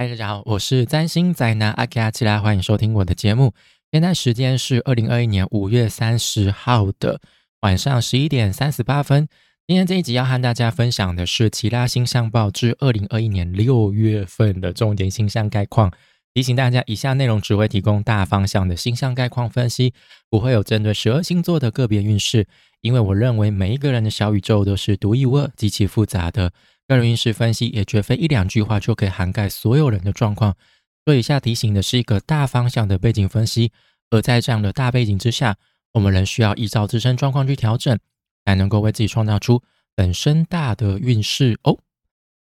[0.00, 3.52] 嗨，大家好，我是占星宅男阿卡起来，欢迎收听我的节目。
[3.92, 7.20] 现在时间是二零二一年五月三十号的
[7.60, 9.28] 晚上十一点三十八分。
[9.66, 15.92] 今天这一集要和大家分享的是《奇拉星象报》至二零二一年六月份的重点星象概况。
[16.32, 19.92] 提醒大家，以下内容只会提供大方向的星象概况分析，
[20.28, 22.46] 不会有针对十二星座的个别运势。
[22.82, 26.52] 因为我认为每一个人的小宇宙都是独一无二、极其复杂的。
[26.88, 30.56] 个人运势分析也绝非一两句话就可以涵盖所有人的状况，
[31.04, 33.70] 所以以下提醒的是一个大方向的背景分析，
[34.10, 35.56] 而在这样的大背景之下，
[35.92, 37.98] 我们仍需要依照自身状况去调整，
[38.44, 39.62] 才能够为自己创造出
[39.94, 41.78] 本身大的运势哦。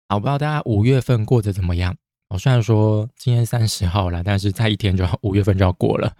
[0.09, 1.97] 好，不知道大家五月份过得怎么样？
[2.30, 6.16] 我虽然说今天三十号了，但是再一天就要五月份就要过了。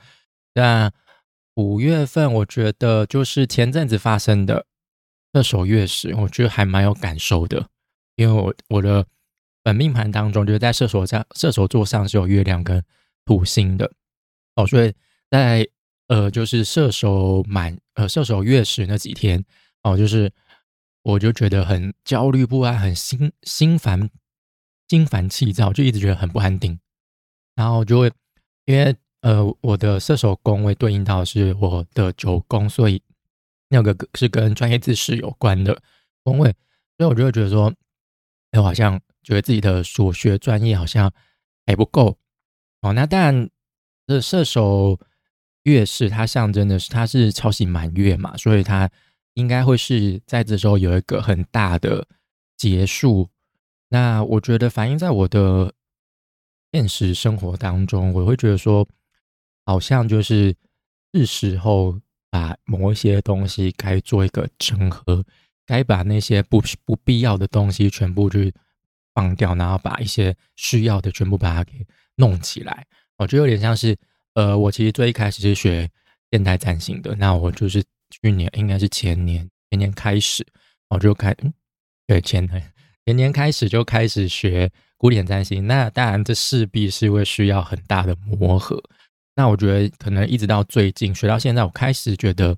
[0.55, 0.91] 那
[1.55, 4.66] 五月份我觉得就是前阵子发生的
[5.32, 7.68] 射手月食，我觉得还蛮有感受的。
[8.16, 9.06] 因为我我的
[9.62, 12.82] 本命盘当中，就是在射手上射手座上是有月亮跟
[13.24, 13.90] 土星的
[14.56, 14.92] 哦，所以
[15.30, 15.66] 在
[16.09, 19.45] 呃就是射手满呃射手月食那几天
[19.85, 20.32] 哦，就是
[21.02, 24.10] 我就觉得很焦虑不安，很心心烦
[24.91, 26.79] 心烦气躁，就一直觉得很不安定，
[27.55, 28.13] 然后就会
[28.66, 33.01] 因为呃我的射手宫位对应到是我的九宫，所以
[33.69, 35.80] 那个是跟专业知识有关的
[36.23, 36.52] 宫位，
[36.99, 37.73] 所以我就会觉得说。
[38.59, 41.09] 我好像觉得自己的所学专业好像
[41.66, 42.19] 还不够
[42.80, 42.93] 哦。
[42.93, 43.49] 那当然，
[44.09, 44.99] 这射手
[45.63, 48.91] 月是它象征的是它是超级满月嘛，所以它
[49.35, 52.09] 应该会是在这时候有一个很大的
[52.57, 53.30] 结束。
[53.91, 55.74] 那我觉得反映在我的
[56.73, 58.88] 现实生活当中，我会觉得说，
[59.66, 60.57] 好像就是
[61.13, 65.22] 是时候把某一些东西该做一个整合。
[65.66, 68.53] 该把那些不不必要的东西全部去
[69.15, 72.84] 放掉，然后把一些需要的全部把它给弄起来。
[73.19, 73.97] 我觉得有点像是，
[74.34, 75.88] 呃，我其实最一开始是学
[76.32, 80.44] 现代占星的，那我就是去年应该是前年前年开始，
[80.88, 81.54] 我就开嗯
[82.04, 82.72] 对前年
[83.06, 85.66] 前年开始就开始学古典占星。
[85.66, 88.83] 那当然这势必是会需要很大的磨合。
[89.37, 92.56] 那我觉得可能一直到最近学到现在，我开始觉得。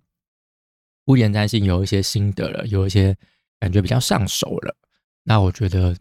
[1.05, 3.17] 古典占星有一些心得了，有一些
[3.59, 4.77] 感觉比较上手了。
[5.25, 5.97] 那我觉得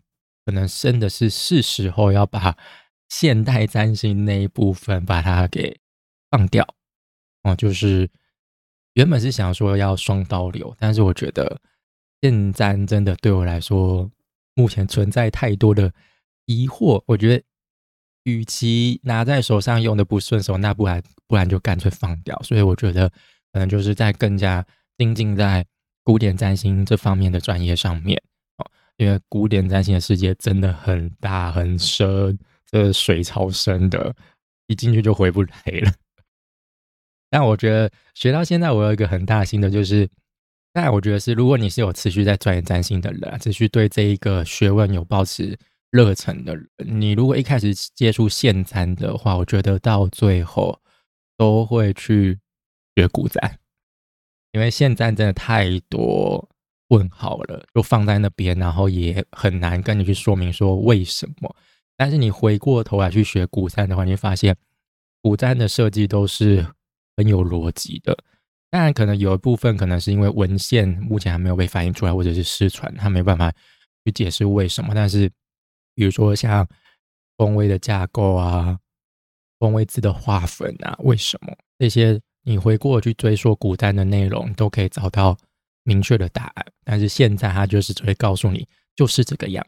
[0.45, 2.55] 可能真的是是时候要把
[3.09, 5.75] 现代占星那一部分把它给
[6.29, 6.63] 放掉
[7.41, 7.55] 哦。
[7.55, 8.07] 就是
[8.93, 11.59] 原本是想说要双刀流，但是我觉得
[12.21, 14.07] 现占真的对我来说
[14.61, 15.91] 目前存在太多的
[16.45, 17.01] 疑惑。
[17.07, 17.43] 我觉得
[18.23, 22.39] 与其拿在手上用的不顺手，那不然不然就干脆放掉。
[22.43, 23.09] 所以我觉得
[23.51, 24.63] 可能就是在更加。
[24.97, 25.65] 精进在
[26.03, 28.21] 古典占星这方面的专业上面
[28.57, 32.37] 哦，因为古典占星的世界真的很大很深，
[32.69, 34.15] 这水超深的，
[34.67, 35.49] 一进去就回不来
[35.81, 35.91] 了。
[37.31, 40.07] 但我觉得学到现在，我有一个很大的心得，就是，
[40.73, 45.57] 但我觉得是，如果你是有持续在钻研占星的人，持续对这一个学问有保持
[45.89, 50.79] 热忱的人，你如果一开始接触现占的话，我觉得到最后
[51.37, 52.39] 都会去
[52.95, 53.59] 学古占。
[54.53, 56.49] 因为现占真的太多
[56.89, 61.55] 问号了，就放在那边，然后也很难跟你去说明说为什么。
[61.97, 64.55] 但是你回过头来去学古占的话，你会发现
[65.21, 66.65] 古占的设计都是
[67.15, 68.17] 很有逻辑的。
[68.71, 73.51] 当然，可能有一部分可能是因为文献目前还没有被反映出来，或者是失传，他没办法
[74.05, 74.93] 去解释为什么。
[74.95, 75.29] 但是，
[75.93, 76.67] 比如说像
[77.37, 78.79] 风位的架构啊，
[79.59, 82.19] 风位字的划分啊，为什么这些？
[82.43, 85.37] 你回过去追溯古代的内容，都可以找到
[85.83, 86.65] 明确的答案。
[86.83, 89.63] 但是现在他就是只会告诉你，就是这个样。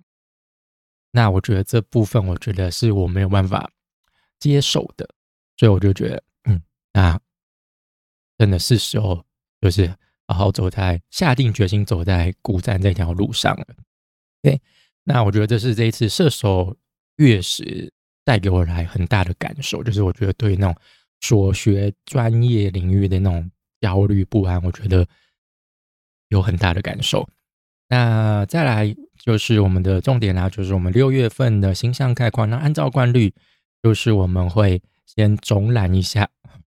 [1.11, 3.69] 那我觉得这部分，我觉得是我没有办法
[4.39, 5.07] 接受的，
[5.55, 6.59] 所以我就觉得，嗯，
[6.93, 7.19] 那
[8.37, 9.23] 真的是时候，
[9.61, 9.87] 就是
[10.27, 13.65] 好好走在下定决心走在古战这条路上了。
[14.41, 14.61] 对，
[15.03, 16.75] 那我觉得这是这一次射手
[17.17, 17.91] 月食
[18.23, 20.75] 带给我来很大的感受，就是我觉得对那种。
[21.25, 23.49] 所学专业领域的那种
[23.79, 25.07] 焦虑不安，我觉得
[26.27, 27.25] 有很大的感受。
[27.87, 32.49] 那再来就是我们的重点啦，就是我们六月份的星象概况。
[32.49, 33.33] 那按照惯例，
[33.81, 36.29] 就是我们会先总览一下，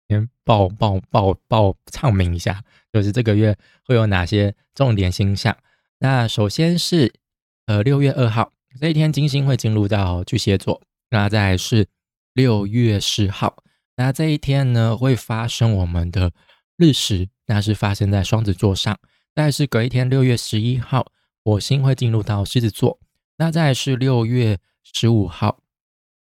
[0.08, 5.56] 先报报报报唱名一下，就是这个月会有哪些重点星象。
[6.00, 7.14] 那首先是
[7.66, 10.82] 呃六月二号这一天，金星会进入到巨蟹座。
[11.10, 11.88] 那再是
[12.34, 13.64] 六月十号。
[13.96, 16.32] 那这一天呢，会发生我们的
[16.78, 19.00] 日食，那是发生在双子座上。
[19.34, 21.12] 再是隔一天，六月十一号，
[21.44, 23.00] 火星会进入到狮子座。
[23.38, 25.62] 那再是六月十五号，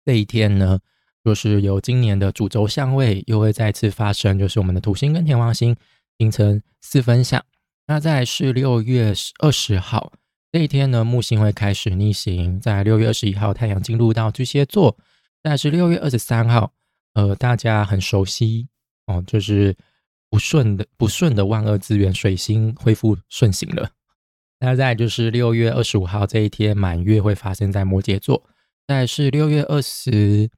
[0.05, 0.79] 这一天呢，
[1.27, 5.75] 就是有今年的主轴相位又会再次发生，就是我们的土星跟天王星
[6.19, 7.43] 形成四分相。
[7.85, 10.13] 那在是六月二十号
[10.53, 14.97] 这一天呢，木星会开始逆行，在六月二十一号太阳进入到巨蟹座，
[15.43, 16.71] 但是六月二十三号，
[17.15, 18.69] 呃，大家很熟悉
[19.07, 19.75] 哦，就是
[20.29, 23.89] 不顺的不顺的万恶资源水星恢复顺行了。
[24.61, 28.41] 那再就是六月二十五号这一天满月会发生在摩羯座，
[28.87, 30.49] 再是六月二十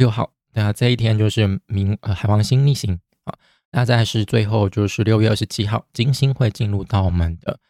[0.00, 3.34] 六号，那这一天就是冥呃海王星逆行啊。
[3.70, 7.60] 那再是最后就是六月二十七号，金星会进入到我们的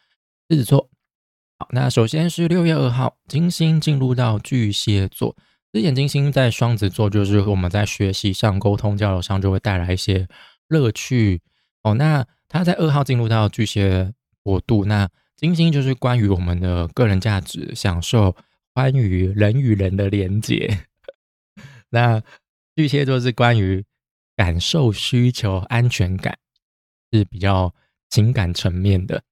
[0.49, 0.89] 狮子座。
[1.59, 5.35] 好，那首先是六月二号，金星进入到巨蟹座。
[5.73, 10.25] 之前金星在双子座，就是我们在学习上、沟通交流上就会带来一些
[10.69, 11.41] 乐趣
[11.83, 11.95] 哦。
[11.95, 18.33] 那它在二号进入到巨蟹国度，那金星就是关于我们的个人价值、享受、
[18.73, 20.85] 关于人与人的连接。
[21.91, 22.21] 那
[22.75, 23.85] 巨蟹座是关于
[24.35, 26.39] 感受、需求、安全感，
[27.11, 27.75] 是比较
[28.09, 29.23] 情感层面的。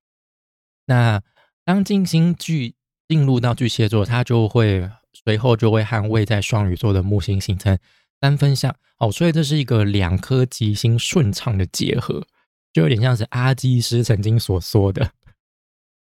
[0.86, 1.22] 那
[1.66, 2.76] 当金星巨
[3.08, 7.78] 进入到巨蟹座，它就会随后就会和位在双鱼座的木星形成
[8.22, 8.76] 三分相。
[8.98, 12.28] 哦，所以这是一个两颗吉星顺畅的结合，
[12.74, 15.12] 就有点像是阿基师曾经所说的。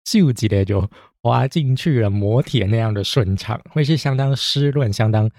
[0.05, 0.91] 咻几的就
[1.23, 5.31] 滑进去了，摩铁那样的顺畅，会是相当湿润、相当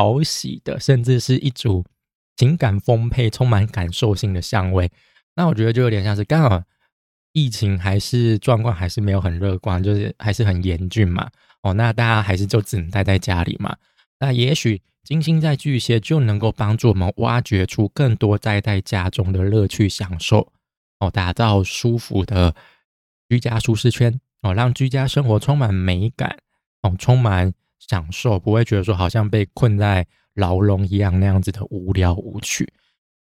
[0.00, 1.84] 讨喜的，甚至是一组
[2.38, 4.90] 情感丰沛、充满感受性的香味。
[5.36, 6.62] 那我觉得就有点像是刚好
[7.32, 11.28] 疫情还是状况还是没有很乐观，就是还是很严峻嘛。
[11.62, 13.76] 哦，那大家还是就只能待在家里嘛。
[14.20, 20.50] 那也许金星在巨蟹就能够帮助我们挖掘出更多待在家中的乐趣享受，
[20.98, 22.54] 哦，打造舒服的。
[23.28, 26.38] 居家舒适圈哦，让居家生活充满美感
[26.82, 32.72] 哦，充满享受，不会觉得说好像被困在牢笼一样那样子的无聊无趣。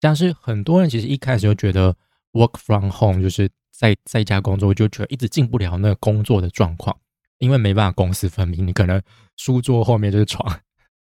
[0.02, 1.96] 像是很多人其实一开始就觉得
[2.34, 6.96] work from home 就是在在家工作，就觉得一直进不了那个工作的状况，
[7.40, 8.68] 因为没办法公私分明。
[8.68, 9.02] 你可能
[9.38, 10.46] 书桌后面就是床，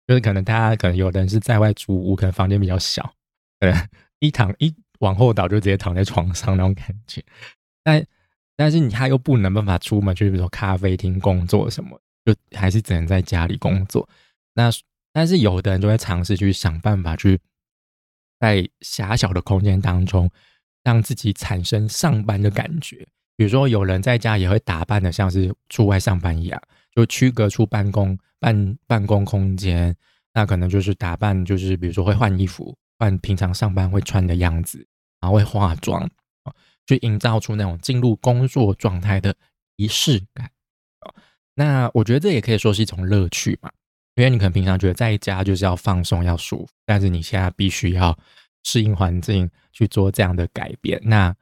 [0.07, 3.13] 就是可能大家可能有的人是在外租屋，可能房间比较小，
[3.59, 3.73] 对，
[4.19, 7.23] 一躺一往后倒就直接躺在床上那种感觉，
[7.83, 8.03] 但。
[8.57, 14.07] 但是你他又不能办法出门去，比如说咖啡厅工作什么，就还是只能在家里工作。
[14.53, 14.69] 那
[15.13, 17.39] 但是有的人就会尝试去想办法去
[18.39, 20.29] 在狭小的空间当中，
[20.83, 23.07] 让自己产生上班的感觉。
[23.35, 26.61] 比如说有人在家也会打扮的像是出外上班一样，
[26.95, 29.95] 就区隔出办公办办公空间。
[30.33, 34.85] 那可能就是打扮，就是比如说会换衣服，换平常上班会穿的样子，
[35.19, 36.09] 然后会化妆。
[36.87, 39.35] 去营造出那种进入工作状态的
[39.75, 40.49] 仪式感
[41.55, 43.69] 那我觉得这也可以说是一种乐趣嘛，
[44.15, 48.17] 因为你可能平常觉得在家就是要放松、要舒服，但是你现在必须要
[48.63, 50.99] 适应环境去做这样的改变。
[51.03, 51.35] 那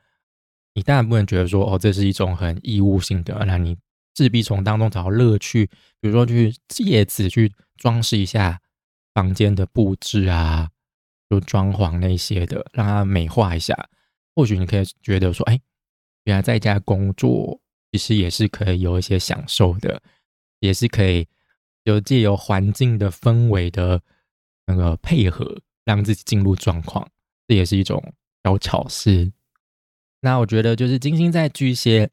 [0.73, 3.77] 你当然不能觉得说哦，这是一种很义务性的，那你
[4.15, 5.65] 势必从当中找到乐趣，
[5.99, 8.59] 比如说去借此去装饰一下
[9.13, 10.69] 房间的布置啊，
[11.29, 13.89] 就装潢那些的，让它美化一下。
[14.35, 15.59] 或许你可以觉得说，哎，
[16.23, 17.59] 原来在家工作
[17.91, 20.01] 其实也是可以有一些享受的，
[20.59, 21.27] 也是可以
[21.83, 24.01] 有借由环境的氛围的
[24.65, 27.09] 那个配合，让自己进入状况，
[27.47, 29.31] 这也是一种小巧思。
[30.21, 32.09] 那我觉得就是金星在巨蟹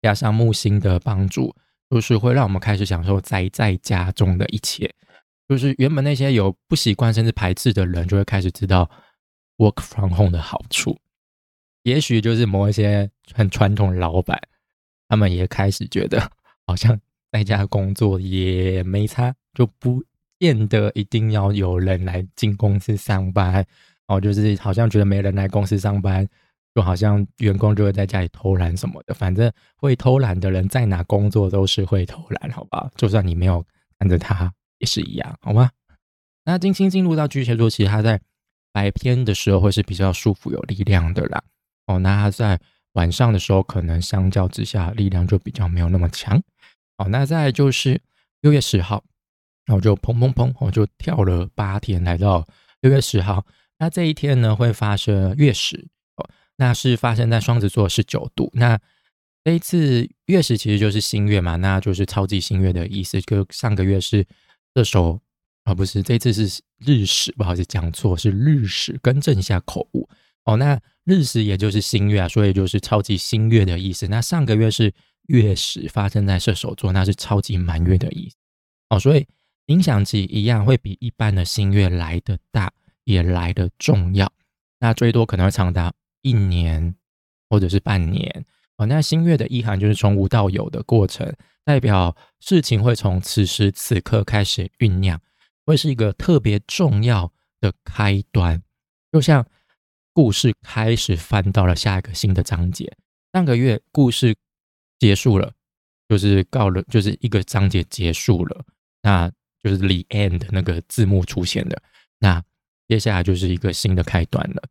[0.00, 1.54] 加上木星的帮助，
[1.90, 4.92] 就是会让我们开始享受宅在家中的一切。
[5.46, 8.90] 就是原本那些有不习惯甚至排斥的人，就会开始知道
[9.58, 10.98] work from home 的好处。
[11.82, 14.40] 也许就是某一些很传统的老板，
[15.08, 16.30] 他们也开始觉得
[16.66, 16.98] 好像
[17.32, 20.02] 在家工作也没差，就不
[20.38, 23.64] 见得一定要有人来进公司上班。
[24.06, 26.28] 哦，就是好像觉得没人来公司上班，
[26.74, 29.14] 就好像员工就会在家里偷懒什么的。
[29.14, 32.90] 反正会偷懒的人在哪工作都是会偷懒，好吧？
[32.96, 33.64] 就算你没有
[33.98, 35.70] 看着他也是一样，好吗？
[36.44, 38.20] 那金星进入到巨蟹座，其实他在
[38.72, 41.42] 白天的时候会是比较舒服、有力量的啦。
[41.86, 42.60] 哦，那他在
[42.94, 46.42] 晚上的时候，可能相较之下力量就比较没有那么强。
[46.96, 48.00] 哦，那再就是
[48.40, 49.04] 六月十号，
[49.66, 52.46] 那我就砰砰砰，我就跳了八天，来到
[52.80, 53.46] 六月十号。
[53.78, 55.88] 那这一天呢，会发生月食。
[56.16, 58.50] 哦，那是发生在双子座十九度。
[58.54, 58.78] 那
[59.42, 63.20] 这一次月食其实就是新月嘛，那就是超级新月的意思。
[63.22, 64.24] 就上个月是
[64.74, 65.20] 射手，
[65.64, 70.08] 啊，不是，这次是日食，不好意思讲错，是日食，更正一下口误。
[70.44, 74.06] 哦，那日食也就是新月啊，所以就是超级新月的意思。
[74.06, 74.92] 那上个月是
[75.28, 78.36] 月食发生在射手座，那是超级满月的意思。
[78.90, 79.26] 哦，所以
[79.66, 82.70] 影响其实一样会比一般的新月来的大，
[83.04, 84.30] 也来的重要。
[84.78, 86.94] 那最多可能会长达一年
[87.48, 88.44] 或者是半年。
[88.76, 91.32] 哦，那新月的意涵就是从无到有的过程，
[91.64, 95.18] 代表事情会从此时此刻开始酝酿，
[95.64, 98.60] 会是一个特别重要的开端，
[99.12, 99.46] 就像
[100.14, 102.96] 故事开始翻到了下一个新的章节。
[103.34, 104.34] 上个月故事
[104.98, 105.52] 结束了，
[106.08, 108.64] 就是告了，就是一个章节结束了，
[109.02, 109.30] 那
[109.62, 111.82] 就是 the end 那个字幕出现了，
[112.20, 112.42] 那
[112.88, 114.62] 接下来就是一个新的开端了。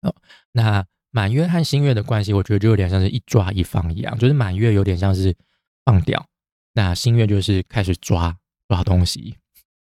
[0.00, 0.16] 哦，
[0.52, 0.86] 那。
[1.12, 5.34] 满月和新月的关系，我觉得就有点像是一抓一放一样，就是满月有点像是
[5.82, 6.28] 放掉，
[6.74, 8.36] 那新月就是开始抓
[8.68, 9.38] 抓东西、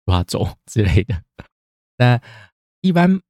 [0.07, 1.23] 抓走之类的。
[1.99, 2.19] 那
[2.81, 3.21] 一般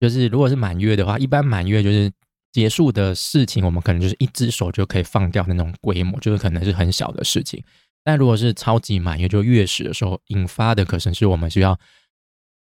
[0.00, 2.10] 就是如果是满月的话，一般满月就是
[2.52, 7.62] 结束的事情，我们可能就是一只手就可以放掉的那种规模，就是可能是很小的事情。
[8.04, 11.78] 但如果是超级满月，就月食的时候引发的，可能是我们需要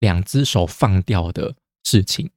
[0.00, 2.30] 两只手放掉的事情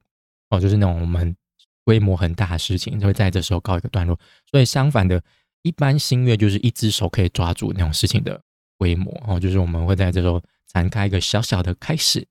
[0.50, 1.36] 哦，就是那种我们。
[1.82, 4.16] 规模很大的事情就会在这时候告一个段落，
[4.48, 5.20] 所以相反的，
[5.62, 8.40] 一般新月就是一只手可以抓住那种事情的
[8.76, 12.24] 规模哦，就是我们会在这时候展开一个小小的开始，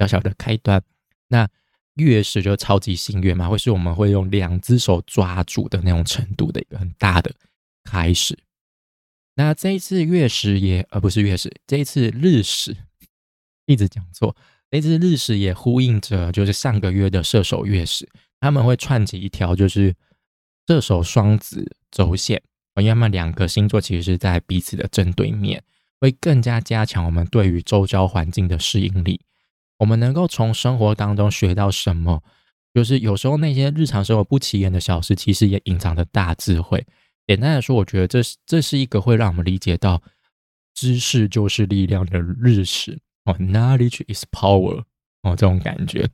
[0.00, 0.82] 小小的开端。
[1.28, 1.46] 那
[2.00, 7.32] 月食就超级新月嘛，会是我们会用两只手抓住的那种程度的一个很大的
[7.84, 8.36] 开始。
[9.36, 12.76] 那这一次月食也而不是月食，这一次日食
[13.66, 14.34] 一直讲错，
[14.70, 18.08] 这次日食也呼应着就是上个月的射手月食。
[18.40, 19.94] 他们会串起一条，就是
[20.66, 22.42] 射手双子轴线，
[22.76, 25.62] 因为他们两个星座其实是在彼此的正对面，
[26.00, 29.20] 会更加加强我们对于周遭环境的适应力。
[29.80, 32.22] 我们能够从生活当中学到什么？
[32.72, 36.86] 就是有时候那些日常生活不起眼的小事，其实也隐藏着大智慧。
[37.26, 40.00] 简单来说，我觉得这是这是一个会让我们理解到
[40.74, 44.84] 知识就是力量的日食哦，knowledge is power
[45.22, 46.08] 哦，这种感觉。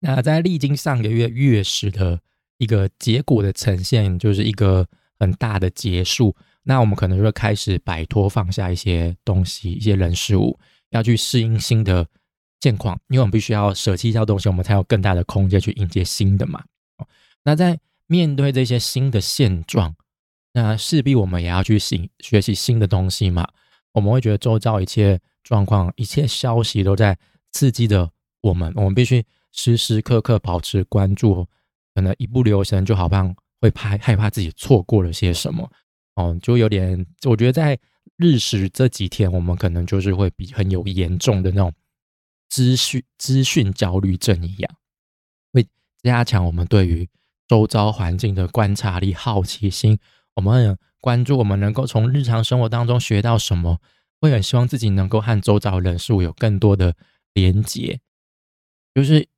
[0.00, 2.20] 那在历经上个月月食的
[2.56, 4.86] 一个结果的呈现，就是一个
[5.18, 6.34] 很大的结束。
[6.62, 10.58] 那我们可能就会开始摆脱、放下一些东西、一些人事物，
[10.90, 12.06] 要去适应新的
[12.60, 12.98] 现况。
[13.08, 16.62] 因为我们必须要舍弃掉东西，我们才有更大的空间去迎接新的嘛。
[17.44, 19.94] 那在面对这些新的现状，
[20.52, 23.48] 那势必我们也要去新学习新的东西嘛。
[23.92, 27.18] 我们会觉得周遭一切状况、一切消息都在
[27.52, 28.10] 刺激着
[28.40, 29.24] 我们，我们必须。
[29.58, 31.46] 时时刻刻保持关注，
[31.94, 35.66] 可能一不留神就好像会怕害怕自己错过了些什么
[36.16, 37.78] 哦，就有点我觉得在
[38.18, 41.72] 日食这几天，我们可能就是会比很有严重的那种
[42.48, 44.76] 资讯资讯焦虑症一样，
[45.52, 45.66] 会
[46.02, 47.08] 加强我们对于
[47.48, 49.98] 周遭环境的观察力、好奇心，
[50.34, 53.80] 我们很关注我们能够从日常生活当中学到什么，
[54.20, 56.94] 会很希望自己能够和周遭人事物有更多的
[57.34, 58.00] 连接，
[58.94, 59.28] 就是。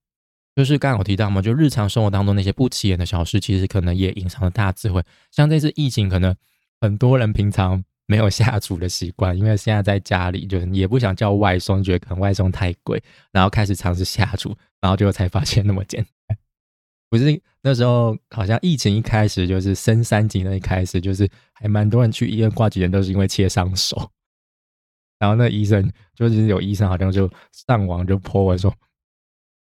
[0.57, 5.01] 就是刚刚有提到嘛，就日常生活当中那些不起眼的小事，其实可能也隐藏了大智慧。
[5.31, 6.35] 像这次疫情，可能
[6.81, 13.01] 很多人平常没有下厨的习惯， 因为现在在家里，就是也不想叫外送，觉得可能外送太贵，
[13.31, 16.37] 然后开始尝试下厨，然后最后才发现那么简单。
[17.09, 24.11] 不是那时候好像疫情一开始就是升三级那一开始，就是还蛮多人去医院挂急诊，都是因为切伤手。
[25.21, 28.75] 然后那医生就是有医生好像就上网就泼我说。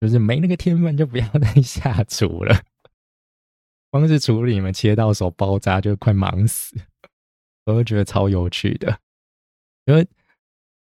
[0.00, 2.60] 就是没那个天分，就不要再下厨了。
[3.90, 6.76] 光是处理你们切到手包扎，就快忙死。
[7.66, 8.98] 我就觉得超有趣的，
[9.86, 10.06] 因为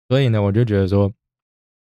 [0.10, 1.12] 所以呢，我就觉得说，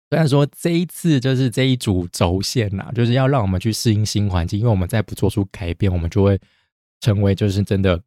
[0.10, 6.40] 虽然说这一次就是这一组轴线呐，就是要让我们去适应新环境，因为我们再不做出改变，我们就会
[7.00, 8.02] 成为就是真的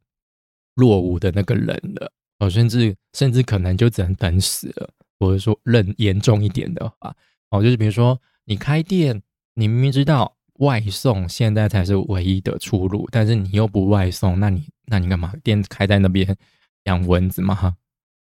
[0.75, 2.11] 落伍的那个人了。
[2.39, 7.15] 哦，甚至甚至可能就只能等死了，或者说认严重一点的话，
[7.49, 8.19] 哦，就是比如说。
[8.47, 9.23] 你开店，
[9.55, 15.33] 你明明知道外送现在才是唯一的出路，但是你又不外送，那你那你干嘛？
[15.43, 16.35] 店开在那边
[16.83, 17.75] 养蚊子吗？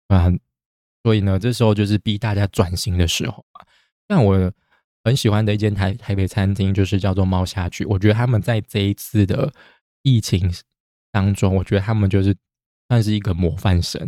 [0.09, 0.31] 啊，
[1.02, 3.64] 所以呢，这时候就是逼大家转型的时候嘛。
[4.07, 4.52] 但我
[5.04, 7.85] 很喜欢的一间台台北餐厅，就是叫做猫下去。
[7.85, 9.52] 我觉得他们在这一次的
[10.02, 10.52] 疫情
[11.11, 12.37] 当中，我觉得他们就是
[12.88, 14.00] 算是一个模范生，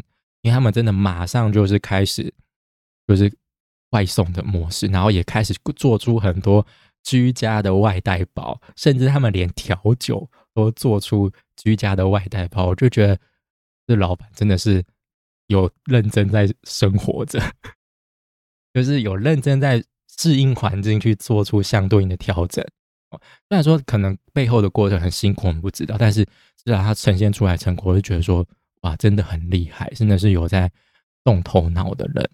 [0.43, 2.33] 因为他们真的马上就是开始
[3.07, 3.33] 就是。
[3.91, 6.67] 外送的模式，然后也开始做出很多
[7.05, 12.67] 居家的外带包，甚至他们连调酒都做出居家的外带包。
[12.67, 13.19] 我就觉得
[13.87, 14.83] 这老板真的是
[15.49, 17.41] 有认真在生活着，
[18.73, 19.83] 就是有认真在
[20.19, 22.65] 适应环境去做出相对应的调整。
[23.11, 28.47] 虽然说可能背后的过程很辛苦，我们不知道，但是至少他呈现出来成果，我就觉得说
[28.81, 30.71] 哇，真的很厉害，真的是有在
[31.23, 32.31] 动头脑的人。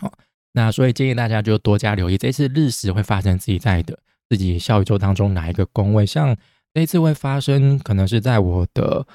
[0.00, 0.12] 好。
[0.52, 3.96] 那所以建议大家就多加留意，这次日食会发生自己在的
[4.28, 6.04] 自己小宇宙当中哪一个宫位？
[6.04, 6.36] 像
[6.74, 9.06] 那次会发生，可能是在我的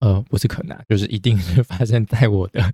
[0.00, 2.72] 呃，不是可能，就是一定是 发生在我的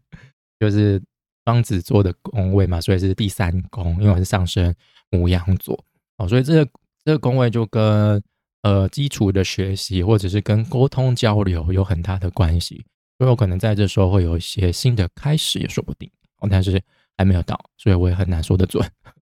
[0.58, 1.02] 就是
[1.44, 4.74] 双子座的宫位嘛，所以是第三宫，因为我是上升
[5.10, 5.84] 母羊座
[6.18, 6.70] 哦，所以这个
[7.04, 8.22] 这个宫位就跟
[8.62, 12.84] 呃基础的学习或者是跟沟通交流有很大的关系，
[13.18, 16.82] 所以我可能在这时候会有一些新的开始也说不定哦，但是。
[17.18, 18.82] 还没有到，所以我也很难说得准。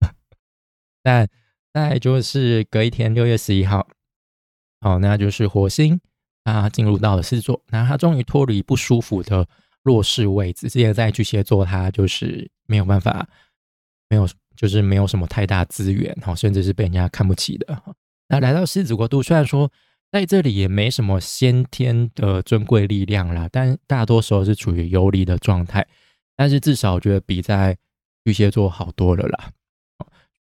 [1.01, 1.27] 但
[1.73, 3.87] 再就是隔一天，六月十一号，
[4.81, 5.99] 好，那就是火星
[6.43, 9.47] 它进入到了狮子座，那它终于脱离不舒服的
[9.83, 10.67] 弱势位置。
[10.67, 13.29] 之前在巨蟹座，它就是没有办法，
[14.09, 17.81] 没有，就是没有什么太大资源，哈，甚至是被人家看不起的。
[18.27, 19.71] 那来到狮子国度，虽然说
[20.11, 25.87] 在这里也没什么先天的尊贵力量啦，但大多时候是处于游离的状态。
[26.35, 27.77] 但是至少我觉得比在
[28.25, 29.51] 巨蟹座好多了啦。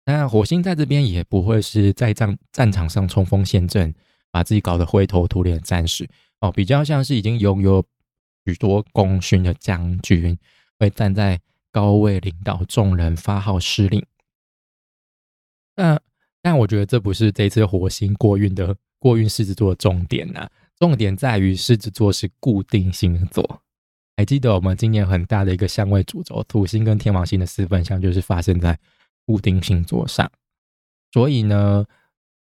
[0.07, 3.95] 那火星在这边也不会是在战战场上冲锋陷阵，
[4.33, 6.09] 把自己搞得灰头土脸的战士
[6.41, 7.85] 哦，比较像是已经拥有
[8.45, 10.37] 许多功勋的将军，
[10.79, 14.05] 会站在高位领导众人发号施令。
[15.77, 16.03] 但
[16.43, 20.49] 但我觉得这不是这次火星过运的过运狮子座的重点呐，
[20.79, 23.63] 重点在于狮子座是固定星座。
[24.17, 28.79] 还记得我们今年很大的一个相位主轴，土星跟天王星的四分相，就是发生在
[29.25, 30.31] 固定星座上。
[31.13, 31.87] 所以呢，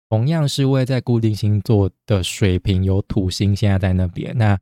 [0.08, 4.58] 同样是位在固定星座的水瓶有土星现在在那边，那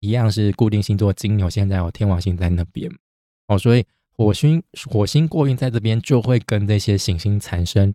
[0.00, 2.90] 一样是固定星座金牛现在有天王星在那边。
[3.48, 3.84] 哦，所以
[4.16, 7.94] 火星火星过运在这边，就会跟这些行星产生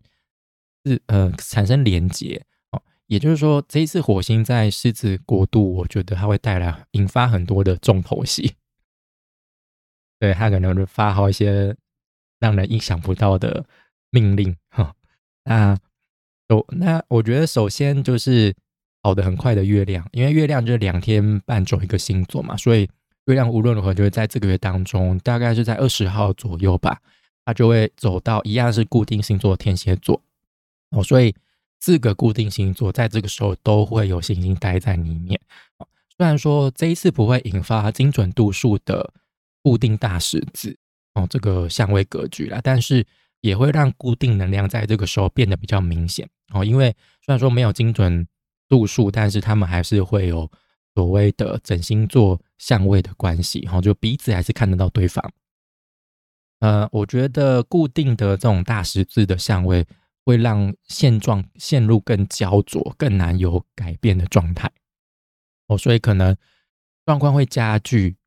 [0.85, 2.81] 是呃产生连接哦。
[3.07, 8.53] 也就是说，这一次火星在狮子国度，我觉得它会带来引发很多的重头戏。
[10.19, 11.75] 对，它可能会发号一些
[12.39, 13.65] 让人意想不到的
[14.09, 14.55] 命令。
[14.69, 14.93] 哈，
[15.43, 15.77] 那
[16.49, 18.53] 哦那我觉得首先就是
[19.01, 22.89] 跑得很快的月亮，因为月亮就是两天半走一个星座嘛，所以
[23.25, 26.99] 月亮无论如何就是在这个月当中，大概是在二十号左右吧，
[27.45, 30.21] 它就会走到一样是固定星座天蝎座。
[30.91, 31.35] 哦，所以。
[31.79, 35.39] 四个固定星座在这个时候都会有行星待在里面。
[36.17, 39.13] 虽然说这一次不会引发精准度数的
[39.61, 40.75] 固定大十字
[41.13, 43.05] 哦，这个相位格局啦，但是
[43.41, 46.63] 也会让固定能量在这个时候变得比较明显哦。
[46.63, 46.95] 因为
[47.25, 48.27] 虽然说没有精准
[48.67, 50.49] 度数，但是他们还是会有
[50.95, 55.31] 所谓的整星座相位的关系哈，就彼此还是看得到对方。
[56.59, 59.85] 呃，我觉得固定的这种大十字的相位。
[60.27, 64.69] 会让现状陷入更焦灼、更难有改变的状态
[65.67, 66.35] 哦，所以可能
[67.05, 68.17] 状况会加剧，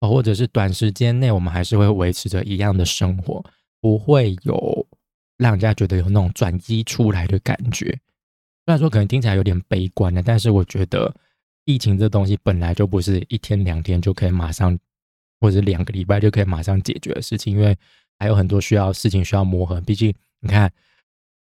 [0.00, 3.44] 或者是短时间内我们还是会维持着一样的生活，
[3.80, 4.86] 不会有
[5.36, 7.86] 让人家觉得有那种转机出来的感觉。
[8.64, 11.14] 虽然说可能听起来有点悲观的，但是我觉得
[11.64, 14.78] 疫情这东西本来就不是一天两天就可以马上，
[15.40, 17.76] 或者两个礼拜就可以马上解决的事情，因为
[18.18, 19.80] 还有很多需要事情需要磨合。
[19.80, 20.72] 毕竟你看。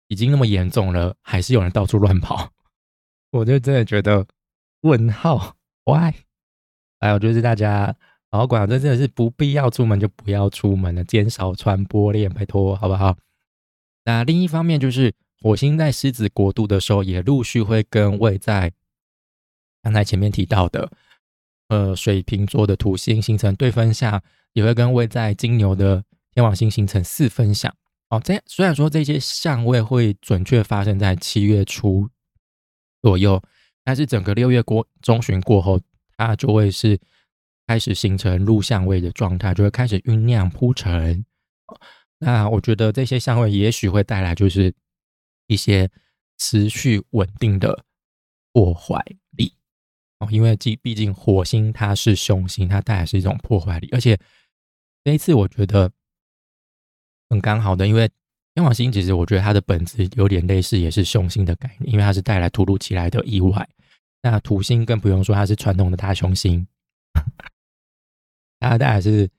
[0.08, 2.52] 已经那么严重了，还是有人到处乱跑，
[3.32, 4.24] 我就真的觉得
[4.82, 5.56] 问号，
[5.86, 6.12] why？
[7.00, 7.96] 还有就是大家
[8.34, 13.16] 好好管，这真的是不必要出门就不要出门了，减少传播链，拜托好不好？
[14.06, 18.72] 那另一方面就是火星在狮子国度的时候，也陆续会跟位在
[19.84, 20.90] 刚才前面提到的
[21.68, 24.20] 呃水瓶座的土星形成对分相，
[24.52, 27.72] 也会跟位在金牛的天王星形成四分相。
[28.08, 32.08] 哦，这虽然说这些相位会准确发生在七月初
[33.00, 33.40] 左右，
[33.84, 35.80] 但是整个六月过中旬过后，
[36.16, 36.98] 它就会是
[37.66, 41.24] 开始形成入相位的状态，就会开始酝酿铺陈。
[42.18, 44.74] 那我觉得这些相位也许会带来就是
[45.46, 45.90] 一些
[46.38, 47.84] 持续稳定的
[48.52, 49.52] 破坏力
[50.18, 54.18] 哦，因为既毕竟火星它是凶星，它带来是一种破坏力，而且
[55.02, 55.90] 这一次我觉得。
[57.30, 58.08] 很刚好的，因为
[58.54, 63.66] 天王星其实我觉得它的本质有点类似，也是凶星的概念，因为它是带来突如其来的意外。
[64.22, 66.64] 那土星更不用说，它是传统的大凶星，
[68.68, 69.30] 它带来是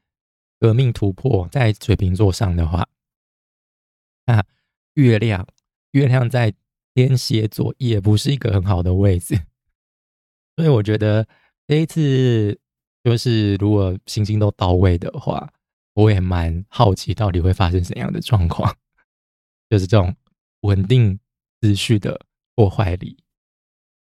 [0.59, 1.47] 革命突破。
[1.49, 2.87] 在水瓶座上的话，
[4.25, 4.43] 那
[4.93, 5.47] 月亮，
[5.91, 6.53] 月亮在
[6.93, 9.35] 天蝎座也不是一个很好的位置，
[10.55, 11.27] 所以我觉得
[11.67, 12.59] 这一次
[13.03, 15.51] 就是如果星星都到位的话。
[15.97, 18.75] 我也蛮好奇，到底会发生怎样的状况？
[19.69, 20.13] 就是这种
[20.63, 21.17] 稳定
[21.61, 22.19] 秩序的
[22.53, 23.17] 破坏力。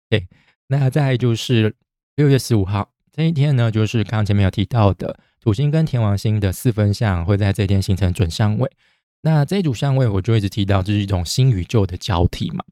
[0.09, 0.27] 对，
[0.67, 1.73] 那再就是
[2.15, 8.71] 六月十五号这一天呢，就是刚刚前面有提到的土星跟天王星的四分相会在这天形成准相位。
[9.21, 12.63] 那这一组相位，我就一直提到，这是一种新与旧的交替嘛。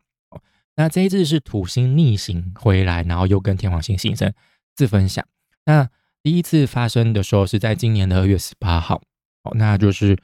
[0.75, 4.31] 那这一次是土星逆行回来，然后又跟天王星形成
[4.77, 5.25] 四分相。
[5.65, 5.89] 那
[6.21, 9.01] 第一次发生的时候是在今年的二月十八号，
[9.41, 10.15] 哦，那就是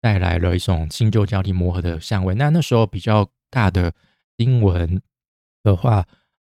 [0.00, 2.36] 带来了一种新旧交替磨合的相位。
[2.36, 3.92] 那那时候比较大的
[4.38, 5.02] 新闻
[5.64, 6.06] 的话，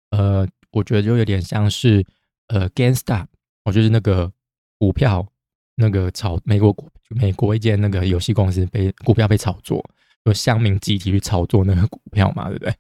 [0.10, 2.06] 呃，我觉得就有点像是
[2.47, 3.27] 呃，GameStop，
[3.63, 4.31] 我就是那个
[4.77, 5.27] 股票
[5.75, 9.84] 那个炒美国股，美国一间那个游戏公司被股票被炒作，
[10.25, 12.75] 有乡民集体去炒作那个股票嘛，对不对？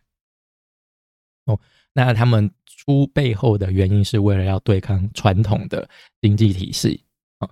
[1.45, 1.59] 哦，
[1.93, 5.87] 那他们出背后的原因是为了要对抗传统的
[6.21, 7.03] 经济体系
[7.39, 7.49] 啊，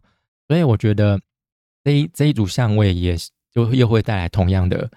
[0.47, 1.19] 所以我觉得
[1.83, 3.15] 这一这一组相位也
[3.51, 4.89] 就又会带来同样的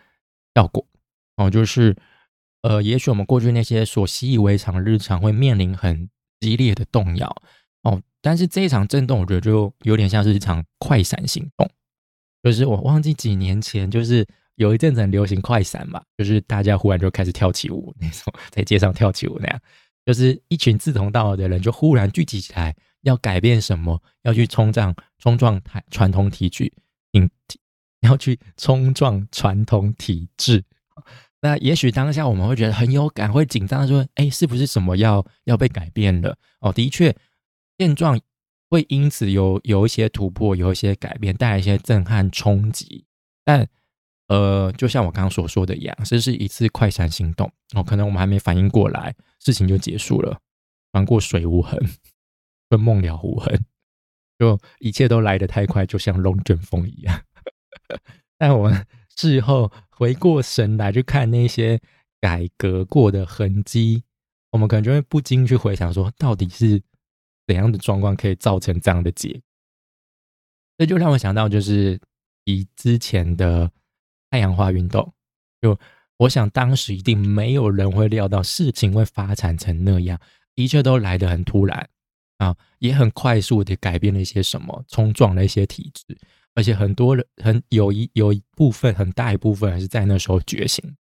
[0.54, 0.86] 效果
[1.36, 1.96] 哦，就是
[2.62, 6.08] 呃，也许我们过去那些所习以为常日常会面临很
[6.40, 7.34] 激烈的动摇
[7.82, 11.70] 哦，但是这一场震动，我觉得就有点像是一场快闪行动，
[12.42, 14.26] 就是我忘记几年前就是。
[14.56, 19.60] 有一阵子很流行快闪嘛，就是大家忽然就开始跳起舞 那种，在街上跳起舞那样，
[20.06, 26.72] 就是一群志同道合的人就忽然聚集起来，要改变什么，要去冲撞冲撞台传统体制，
[27.12, 27.28] 嗯，
[28.00, 30.64] 要去冲撞传统体制。
[31.46, 36.36] 那也许当下我们会觉得很有感，会紧张说，哎，是不是什么要要被改变了？
[36.58, 37.14] 哦，的确，
[37.78, 38.20] 现状
[38.68, 43.06] 会因此有有一些突破，有一些改变，带来一些震撼冲击，
[43.44, 43.68] 但。
[44.28, 50.40] 呃，就像我刚刚所说的一样，这是一次快闪行动哦，可能我们还没反应过来，事情就结束了，
[50.90, 51.78] 翻过水无痕，
[52.68, 53.64] 跟梦了无痕，
[54.36, 57.22] 就一切都来得太快，就像龙卷风一样。
[58.36, 58.84] 但我们
[59.16, 61.80] 事后回过神来，去看那些
[62.20, 64.04] 改革过的痕迹，
[64.52, 66.80] 我们可能就会不禁去回想，说到底是
[67.46, 69.42] 怎样的状况可以造成这样的结？
[70.78, 72.00] 这就让我想到，就是
[72.44, 73.70] 以之前的。
[74.28, 75.14] 太阳花运动，
[75.62, 75.78] 就
[76.16, 80.20] 我想当时一定没有人会料到事情会发展成那样，
[80.56, 81.88] 一切都来得很突然
[82.38, 86.04] 啊，也很快速的改变了一些什么，冲撞了一些体制，
[86.56, 90.96] 而且很多人很有一有一部分很大一部分还是在那时候觉醒。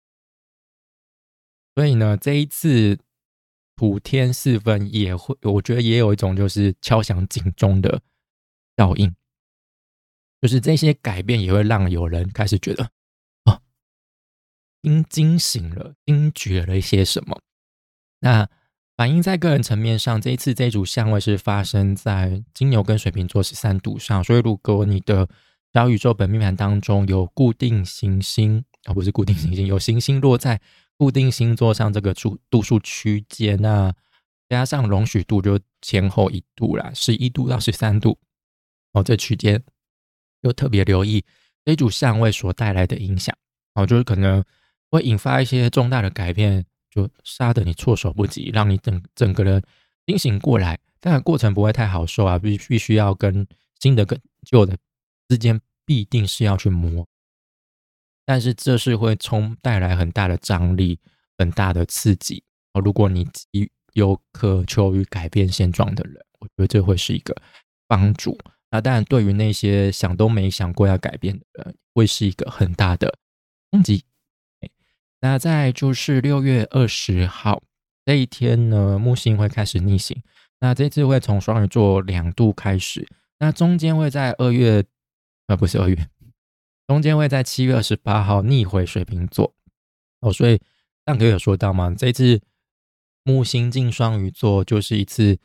[1.75, 2.97] 所以呢，这一次
[3.75, 8.01] 普天四分也会，我觉得也有一种就是敲响警钟的
[8.77, 9.13] 效应，
[10.41, 12.89] 就是这些改变也会让有人开始觉得
[13.45, 13.61] 哦。
[14.81, 17.39] 因惊醒了，惊觉了一些什么？
[18.19, 18.49] 那
[19.01, 25.27] 反映在个人层面上，这一次这组相位是发生在金牛跟水瓶座十三度上，所以如果你的
[25.73, 30.61] 小宇宙本命盘当中有固定行星，而不是固定行星，有行星落在
[30.97, 33.91] 固定星座上这个度度数区间，那
[34.47, 38.19] 加上容许度就前后一度啦，十一度到十三度，
[38.93, 39.63] 哦，这区间
[40.43, 41.25] 就特别留意
[41.65, 43.35] 这组相位所带来的影响，
[43.73, 44.43] 哦，就是可能。
[44.91, 49.63] 会引发一些重大的改变，就杀得你措手不及，让你整整个人
[50.05, 50.77] 清醒过来。
[50.99, 53.47] 当然过程不会太好受啊，必必须要跟
[53.79, 54.77] 新的跟旧的
[55.29, 57.07] 之间必定是要去磨。
[58.23, 60.99] 但是这是会冲带来很大的张力，
[61.37, 62.43] 很大的刺激。
[62.73, 63.27] 哦，如果你
[63.93, 67.35] 有渴求于改变现状的人，我觉得这会是一个
[67.87, 68.37] 帮助。
[68.69, 73.17] 那当然，对于那些想都没想过要改变的人，会是一个很大的
[73.71, 74.03] 冲击。
[75.21, 77.63] 那在就是六月二十号
[78.05, 80.21] 这一天呢，木星会开始逆行。
[80.59, 83.07] 那这次会从双鱼座两度开始，
[83.39, 84.83] 那中间会在二月，
[85.47, 86.07] 呃，不是二月，
[86.87, 89.55] 中间会在七月二十八号逆回水瓶座。
[90.19, 90.59] 哦，所以
[91.05, 92.41] 上哥有说到嘛，这次
[93.23, 95.37] 木星进双鱼座就是一次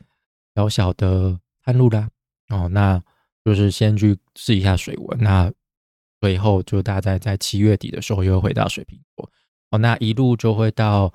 [0.55, 2.09] 小小的探路啦。
[2.49, 3.01] 哦，那
[3.43, 5.51] 就是先去试一下水温，那
[6.21, 9.31] 随后就大概在七月底的时候又回到水瓶座。
[9.71, 11.13] 哦，那一路就会到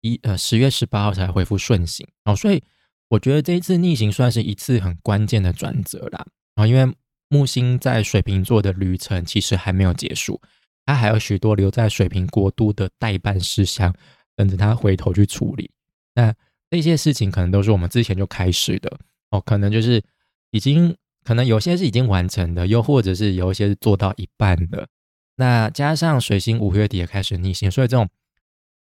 [0.00, 2.62] 一呃十月十八号才恢复顺行哦，所以
[3.08, 6.94] 我觉得这一次逆行算是一次很关键的转折啦啊，因为
[7.28, 10.40] 木星在水瓶座的旅程其实还没有结束，
[10.84, 13.94] 它还有许多留在水瓶国度的代办事项
[14.36, 15.70] 等着他回头去处理。
[16.14, 16.34] 那
[16.70, 18.98] 这些事情可能都是我们之前就开始的
[19.30, 20.02] 哦，可能就是
[20.50, 24.88] 已经可能有些是已经完成的，又或者是有一些是做到一半的。
[25.36, 28.08] 那加上水星五月底也开始逆行，所以这种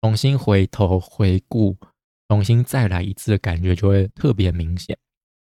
[0.00, 1.76] 重新回头回顾、
[2.28, 4.96] 重新再来一次的感觉就会特别明显。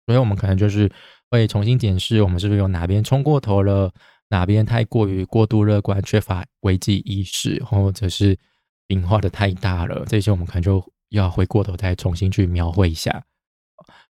[0.05, 0.91] 所以我们可能就是
[1.31, 3.91] 会重新检视，我们是不是有哪边冲过头了，
[4.29, 8.37] 哪边太过于过度乐观、缺乏危机意识，或者是
[8.85, 10.05] 变化的太大了。
[10.05, 13.23] 这些我们可能就要回过头再重新去描绘一下，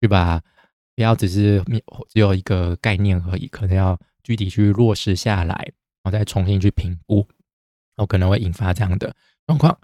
[0.01, 0.43] 去把
[0.95, 1.63] 不要只是
[2.09, 5.73] 只有一个概念而已，可能要具体去落实下来，
[6.07, 7.27] 然后再重新去评估，
[7.97, 9.13] 然后可能会引发这样的
[9.45, 9.77] 状况。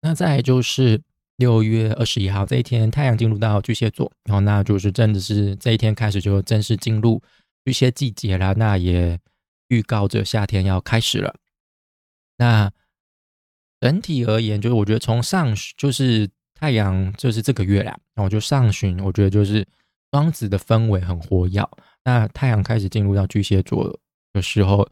[0.00, 1.00] 那再就是
[1.36, 7.22] 六月二十一号这一天，太阳进入到巨蟹座，然后那就是真的是这一天开始就正式进入
[7.64, 9.20] 巨蟹季节了，那也
[9.68, 11.36] 预告着夏天要开始了。
[12.38, 12.72] 那
[13.80, 19.64] 整体而言，就是我觉得从上就是太阳就是这个月啦，然后就上旬，我觉得就是
[20.10, 21.62] 双子的氛围很活跃。
[22.04, 23.98] 那太阳开始进入到巨蟹座
[24.32, 24.88] 的时候，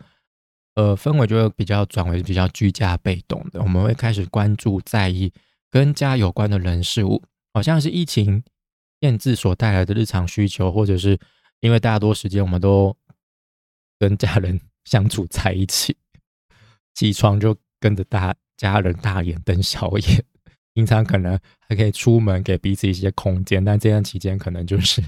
[0.74, 3.60] 呃，氛围就会比较转为比较居家被动的。
[3.62, 5.32] 我们会开始关注在意
[5.70, 8.42] 跟家有关的人事物，好像是疫情
[9.00, 11.18] 限制所带来的日常需求，或者是
[11.60, 12.96] 因为大多时间我们都
[13.98, 15.96] 跟家人相处在一起，
[16.94, 18.34] 起床就跟着大。
[18.56, 20.24] 家人大眼瞪小眼，
[20.74, 21.36] 平常可能
[21.68, 25.02] 还可以出门给彼此一些空间，但这段期间可能就是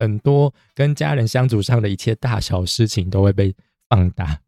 [0.00, 3.54] 很多跟家人相处上的一切大小事情都会被
[3.88, 4.40] 放大。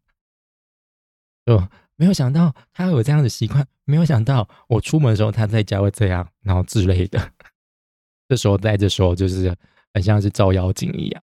[1.45, 1.61] 就
[1.95, 7.31] 没有想到他有这样的习惯，没有想到我出门的时候他在家会这样，然后之类的。
[8.29, 9.55] 这时候在这时候就是
[9.93, 11.23] 很像是照妖镜一样。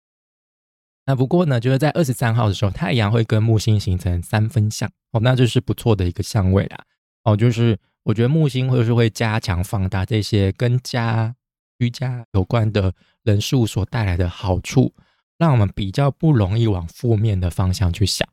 [1.04, 6.84] 那不过呢，就是在二十三号的时候，太阳会跟木星形成三分相哦，那就是不错的一个相位啦。
[7.24, 11.34] 哦，就是我觉得木星或是会加强放大这些跟家
[11.78, 12.94] 居家有关的
[13.24, 14.94] 人事物所带来的好处，
[15.38, 18.28] 让我们比较不容易往负面的方向去想，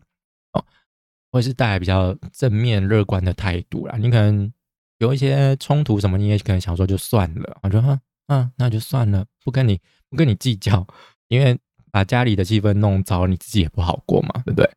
[1.32, 3.98] 或是带来比较正面乐观的态度啦。
[3.98, 4.52] 你可能
[5.00, 10.86] 有一些冲突什么，你也可能想说就算了，我觉得嗯，那就算了，不跟你不跟你计较，
[11.28, 11.58] 因为
[11.92, 14.70] 把家里的气氛弄糟，你自己也不好过嘛，对不对？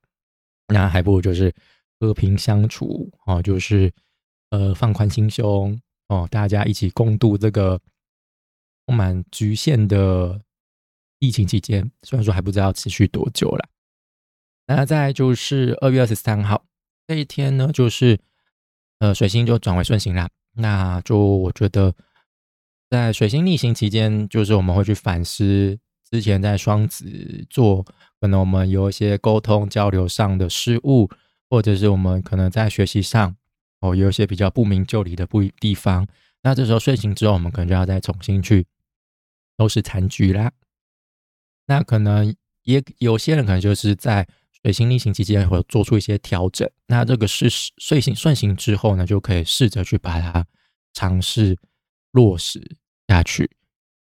[0.68, 1.54] 那还不如就是。
[2.00, 3.88] 和平相处哦，就是
[4.50, 7.80] 呃放宽心胸哦，大家一起共度这个
[8.84, 10.40] 充满局限的
[11.20, 11.88] 疫情期间。
[12.02, 13.68] 虽然说还不知道持续多久了。
[14.66, 16.64] 那再就是二月二十三号
[17.06, 18.18] 这一天呢，就是
[18.98, 20.28] 呃水星就转为顺行啦。
[20.54, 21.94] 那就我觉得
[22.88, 25.78] 在水星逆行期间，就是我们会去反思
[26.10, 27.84] 之前在双子座
[28.20, 31.10] 可能我们有一些沟通交流上的失误。
[31.50, 33.36] 或者是我们可能在学习上
[33.80, 36.08] 哦有一些比较不明就里的不地方，
[36.40, 38.66] 那这时候睡醒之后，我们可能就要再重新去
[39.58, 40.50] 收拾残局啦。
[41.66, 44.26] 那可能也有些人可能就是在
[44.62, 46.68] 水星逆行期间会做出一些调整。
[46.86, 47.48] 那这个是
[47.78, 50.46] 睡醒顺行之后呢，就可以试着去把它
[50.92, 51.56] 尝试
[52.12, 52.76] 落实
[53.08, 53.50] 下去。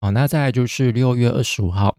[0.00, 1.96] 好，那再就是六月二十五号，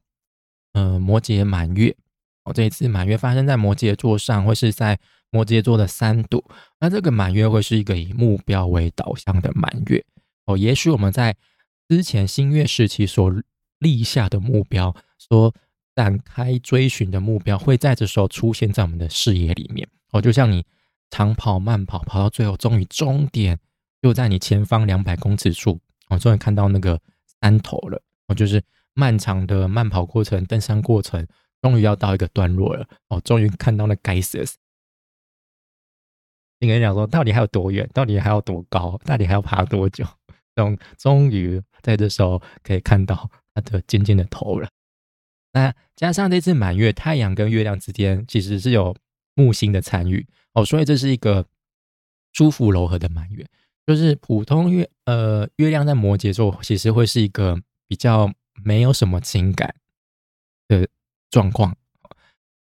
[0.73, 1.95] 呃，摩羯满月。
[2.43, 4.99] 哦，这一次满月发生在摩羯座上，会是在。
[5.33, 6.43] 摩羯座的三度，
[6.81, 10.03] 那这个满月会是一个以目标为导向的满月
[10.45, 10.57] 哦。
[10.57, 11.33] 也许我们在
[11.87, 13.33] 之前新月时期所
[13.79, 15.55] 立下的目标，说
[16.01, 20.19] 展开追寻的目标，会在这时候出现在我们的视野里面哦。
[20.19, 20.65] 就像你
[21.11, 23.59] 长跑、慢跑，跑到最后，终于终点
[24.01, 26.99] 就在你前方两百公尺处哦，终于看到那个
[27.39, 28.33] 山头了哦。
[28.33, 28.63] 就是
[28.95, 31.27] 漫长的慢跑过程、登山过程，
[31.61, 33.21] 终于要到一个段落了哦。
[33.21, 34.45] 终于看到那该死的。
[36.59, 37.87] 你跟你讲说，到底还有多远？
[37.93, 38.99] 到底还要多高？
[39.05, 40.03] 到底还要爬多久？
[40.55, 44.67] 终终于在这时候可以看到它的尖尖的头了。
[45.53, 48.95] 那加上这次满月，太阳跟月亮之间其实是有
[49.35, 51.45] 木星的参与哦，所以这是一个
[52.33, 53.45] 舒服柔和的满月。
[53.85, 58.31] 就是普通月呃月亮在摩羯座，其实会是一个比较
[58.63, 59.73] 没有什么情感
[60.67, 60.87] 的
[61.29, 61.75] 状况。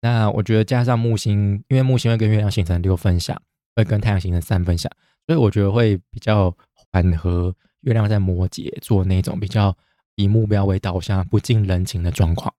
[0.01, 3.41] 那我觉得加上木星，因为木星会跟月亮形成六分相。
[3.73, 4.91] 会跟太阳形成三分相，
[5.25, 7.55] 所以我觉得会比较缓和。
[7.83, 9.73] 月亮在摩羯座那种比较
[10.15, 12.53] 以目标为导向、不近人情的状况。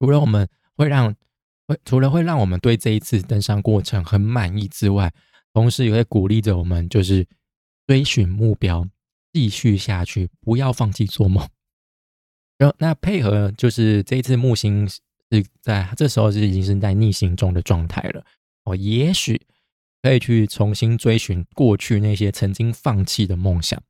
[0.00, 1.14] 除了我们会让
[1.68, 5.12] 会除了会让我们对这一次登山过程很满意之外，
[5.52, 7.24] 同时也会鼓励着我们，就是
[7.86, 8.88] 追寻目标，
[9.32, 11.46] 继续下去，不要放弃做梦。
[12.58, 18.24] 然后那配合就是这一次木星是在这时候是已经是在逆行中的状态了。
[18.64, 19.40] 哦，也许
[20.02, 23.82] 可以去重新追寻过去那些曾经放弃的梦想。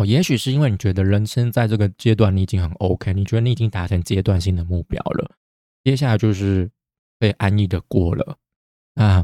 [0.00, 5.32] 哦，也许是因为你觉得人生在这个阶段你已经很 OK，你觉得你已经达成阶段性的目标了，
[5.84, 6.70] 接下来就是
[7.18, 8.38] 被安逸的过了，
[8.94, 9.22] 那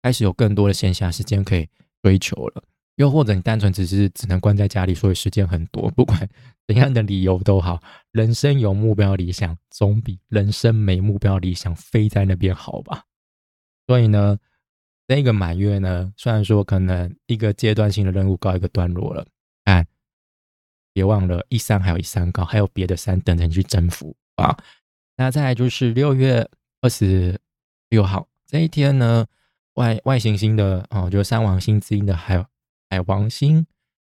[0.00, 1.68] 开始有更多的闲暇时间可以
[2.00, 2.62] 追求了。
[2.94, 6.28] 又或者你单纯只是只能关在家里，所以时间很多，不管
[6.68, 13.02] 怎样的理由都好，人生有目标理想总比人生没目标理想飞在那边好吧。
[13.88, 14.38] 所以呢，
[15.08, 19.26] 这个满月呢，虽然说可能一个阶段性的任务告一个段落了，
[20.92, 24.56] 别忘了一三还有一三高，还有别的山等着你去征服啊。
[25.16, 26.48] 那再来就是六月
[26.80, 27.38] 二十
[27.90, 29.26] 六号这一天呢，
[29.74, 32.44] 外外行星的哦，就是三王星之一的海
[32.90, 33.66] 海王星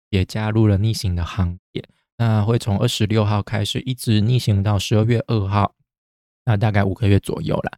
[0.09, 1.83] 也加入了逆行的行列。
[2.17, 5.75] 那会从二十六号开始，一直逆行到十二月二号，
[6.45, 7.71] 那大概五个月左右了。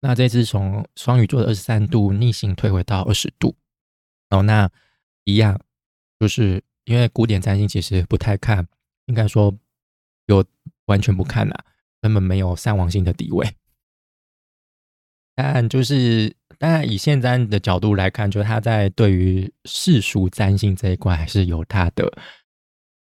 [0.00, 3.56] 那这次从双鱼座的二十三度逆行退回到二十度，
[4.28, 4.70] 哦，那
[5.24, 5.58] 一样，
[6.20, 8.66] 就是因为古典占星其实不太看，
[9.06, 9.56] 应该说
[10.26, 10.44] 有
[10.86, 11.64] 完全不看啦，
[12.00, 13.48] 根本没有三王星的地位。
[15.34, 22.10] 但就是当然以现在的角度来看，就是它在对于世俗占星这一块还是有他的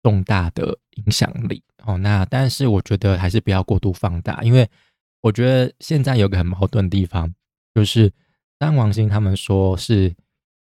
[0.02, 1.62] 重大的影响力。
[1.84, 4.68] 哦，那但是我觉得还是不要过度放大，因为。
[5.20, 7.34] 我觉得现在有个很矛盾的地方，
[7.74, 8.10] 就是
[8.60, 10.14] 三王星他们说是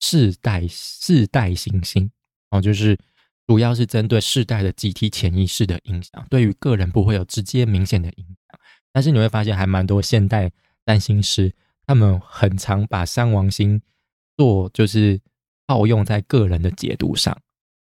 [0.00, 2.10] 世代世代行星
[2.54, 2.98] 哦，就是
[3.46, 8.60] 主要是针对世代的集体潜意识的影响，对于个人不会有直接明显的影响。
[8.92, 10.50] 但是你会发现，还蛮多现代
[10.86, 11.52] 占星师，
[11.86, 13.80] 他们很常把三王星
[14.36, 15.20] 做就是
[15.66, 17.36] 套用在个人的解读上。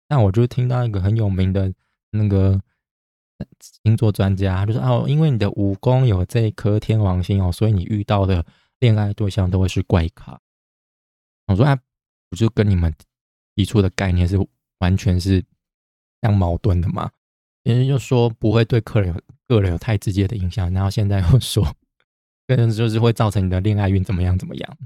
[0.09, 1.73] 那我就听到一个很有名的
[2.11, 2.61] 那个。
[3.83, 8.43] 星座专家就说：“哦，因为你的五宫有这一颗天王星哦，所以你遇到的
[8.79, 10.41] 恋爱对象都会是怪咖。”
[11.45, 11.79] 我说：“啊，
[12.31, 12.91] 我就跟你们
[13.53, 14.39] 提出的概念是
[14.79, 15.43] 完全是
[16.21, 17.11] 相矛盾的嘛？
[17.63, 21.63] 别人就说不会对客人有个人有太直接的影响，然后现在又说
[22.47, 24.77] 个人 就是会造成你的恋爱运怎么样怎么样？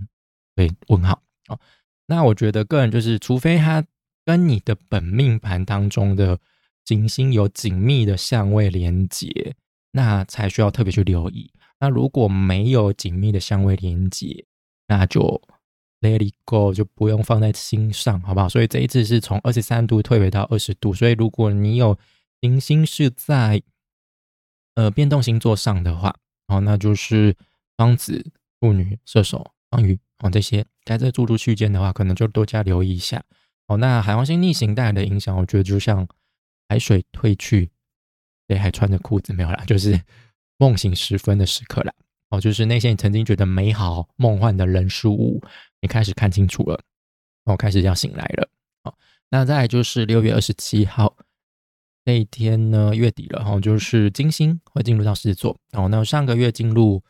[0.56, 1.60] 对，问号哦。
[2.08, 3.86] 那我觉得个人就是，除非他
[4.26, 6.40] 跟你的本命盘当中的。”
[6.84, 9.56] 行星有紧密的相位连接，
[9.92, 11.50] 那才需要特别去留意。
[11.80, 14.46] 那如果没有紧密的相位连接，
[14.88, 15.40] 那就
[16.02, 18.50] let it go，就不用放在心上，好不好？
[18.50, 20.94] 所以这一次是从二十三度退回到二十度。
[20.94, 21.98] 所以如果你有
[22.42, 23.62] 行星是在
[24.76, 26.16] 呃变动星座上的话，
[26.48, 27.36] 哦，那就是
[27.78, 33.24] 双子、处女、射手、双鱼哦这些在这住住区间的话，可能就多加留意一下。
[33.68, 36.08] 哦，那海王星逆行带来的影响，我觉得就像。
[36.70, 37.70] 海水退去，
[38.48, 39.62] 谁还穿着裤子没有啦？
[39.68, 40.02] 就是
[40.56, 41.94] 梦醒时分的时刻啦。
[42.30, 45.44] 哦，就是那些你曾经觉得美好梦幻的人事物，
[45.82, 46.80] 你开始看清楚了，
[47.46, 48.50] 哦，开始要醒来了。
[48.84, 48.96] 好，
[49.30, 51.16] 那再就是六月二十七号
[52.06, 55.60] 那一天呢，月底了哈，就是金星会进入到狮子座。
[55.74, 57.04] 哦，那上个月进入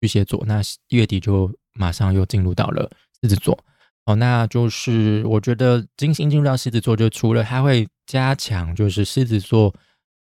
[0.00, 3.58] 巨蟹座，那月底就马上又进入到了狮子座。
[4.04, 9.72] 哦，那就是我觉得金星进入到狮子座，就除了它会加强就是狮子座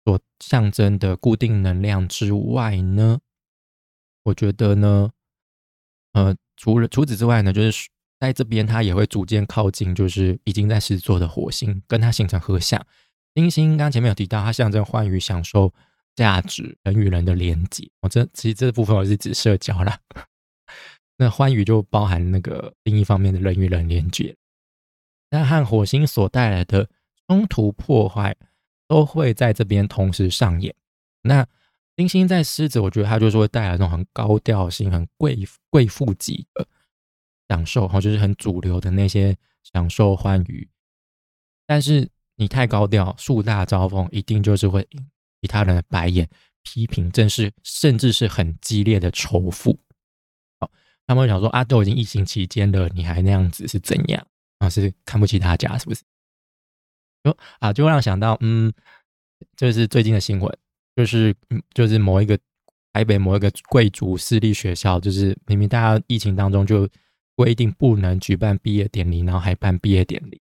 [0.05, 3.21] 所象征的固定能量之外呢，
[4.25, 5.11] 我觉得呢，
[6.15, 12.87] 呃，除了除此之外呢，就是在这边它也会逐渐靠近，就是已经在狮子座的火星，跟它形成合相。
[13.35, 15.73] 金星刚前面有提到，它象征欢愉、享受、
[16.15, 17.89] 价值、人与人的连接。
[18.03, 19.99] 我这其实这部分我是指社交啦。
[21.17, 24.37] 那欢愉就包含那个另一方面的人与人连接，
[25.31, 26.87] 那和火星所带来的
[27.27, 28.37] 冲突破坏
[28.87, 30.75] 都会在这边同时上演。
[31.23, 31.47] 那
[31.97, 36.67] 金星在狮子，我觉得它就是会带来那种很高调性、很贵贵妇级的
[37.49, 40.69] 享受，哈，就是很主流的那些享受欢愉。
[41.67, 45.11] 但是你太高调，树大招风，一定就是会引
[45.43, 46.29] 其他人的白眼、
[46.63, 49.79] 批评，正是甚至是很激烈的仇富。
[50.59, 50.71] 好
[51.07, 54.27] 他们想说啊，都已经疫情期间了，你还那样子是怎样
[54.59, 54.71] 啊？
[54.71, 56.03] 是看不起大家是不是？
[57.23, 58.73] 就啊，就让想到，嗯，
[59.57, 60.59] 就是最近的新闻，
[60.97, 61.35] 就是
[61.75, 62.39] 就是某一个
[62.93, 66.89] 台北某一个贵族私立学校，就是明明大家疫情当中就
[67.35, 70.41] 规定不能举办毕业典礼，然后还办毕业典礼，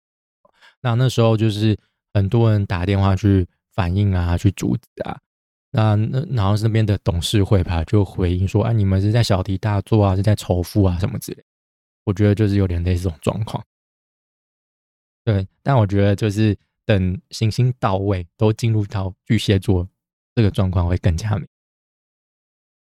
[0.82, 1.78] 那那时候就是
[2.14, 5.20] 很多人打电话去反映啊，去阻止啊。
[5.70, 11.44] 那那然后是那边的董事会吧，就回应说：“啊，你们是在小题大做啊，是在仇富啊，什么之类。”
[12.06, 13.62] 我觉得就是有点类似这种状况。
[15.26, 19.88] 对，但我觉得就是等行星到位，都进入到巨蟹座，
[20.38, 21.48] 这个状况会更加明。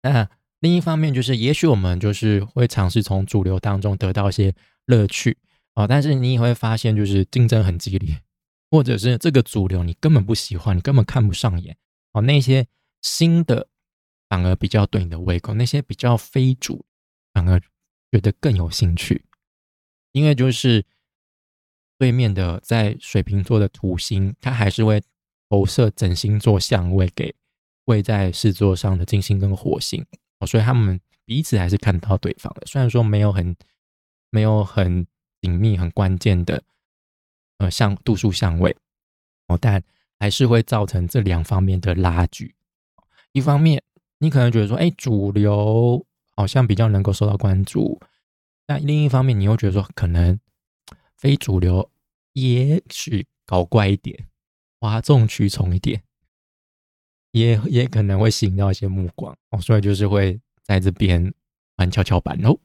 [0.03, 0.29] 那
[0.59, 5.39] 另一方面就是，也许我们就是会尝试从主流当中得到一些乐趣
[5.73, 8.21] 啊，但是你也会发现，就是竞争很激烈，
[8.71, 11.79] 或者是这个主流你根本不喜欢，你根本看不上眼。
[12.13, 12.67] 哦，那些
[13.01, 13.69] 新的
[14.29, 16.85] 反而比较对你的胃口，那些比较非主
[17.33, 17.59] 反而
[18.13, 19.25] 觉得更有兴趣，
[20.13, 20.85] 因为就是
[21.97, 25.03] 对面的在水瓶座的土星，它还是会
[25.51, 27.35] 投射整星座相位给
[27.85, 30.03] 位在狮座上的金星跟火星，
[30.39, 33.55] 哦，所以他们彼此还是看到对方的，虽然说没有很
[34.31, 35.07] 没有很
[35.43, 36.63] 紧密、很关键的
[37.59, 38.75] 呃相度数相位，
[39.49, 39.83] 哦，但。
[40.23, 42.55] 还是会造成这两方面的拉锯。
[43.33, 43.83] 一方面，
[44.19, 46.05] 你可能觉得说，哎，主流
[46.37, 47.99] 好像比较能够受到关注；
[48.67, 50.39] 但另一方面，你又觉得说，可能
[51.17, 51.91] 非主流
[52.35, 54.29] 也许搞怪一点、
[54.81, 56.03] 哗众取宠一点，
[57.33, 59.61] 也也可能会吸引到一些目光哦。
[59.61, 61.33] 所以就是会在这边
[61.77, 62.59] 玩跷跷板哦。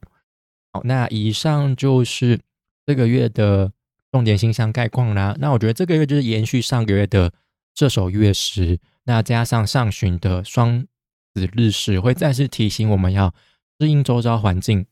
[0.71, 2.39] 好，那以上就是
[2.85, 3.71] 这个月的
[4.11, 5.35] 重点星象概况啦。
[5.39, 7.33] 那我觉得这个月就是延续上个月的
[7.75, 10.87] 射手月食，那加上上旬的双
[11.33, 13.33] 子日食，会再次提醒我们要
[13.79, 14.85] 适应周遭环境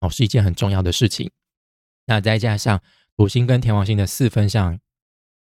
[0.00, 1.30] 哦，是一件很重要的事情。
[2.06, 2.80] 那再加上
[3.16, 4.78] 土星跟天王星的四分相